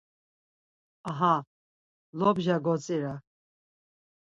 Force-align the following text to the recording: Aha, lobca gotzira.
Aha, 1.11 1.35
lobca 2.21 2.59
gotzira. 2.69 3.15